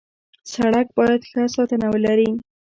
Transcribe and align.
سړک 0.53 0.87
باید 0.97 1.21
ښه 1.29 1.41
ساتنه 1.55 1.87
ولري. 1.93 2.29